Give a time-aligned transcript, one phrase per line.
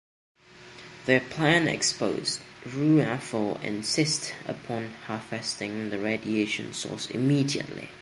[1.05, 7.89] Their plan exposed, Ru'afo insists upon harvesting the radiation source immediately.